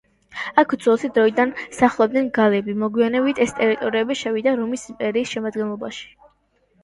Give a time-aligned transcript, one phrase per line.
[0.59, 6.09] აქ უძველესი დროიდან სახლობდნენ გალები მოგვიანებით ეს ტერიტორიები შევიდა რომის იმპერიის შემადგენლობაში.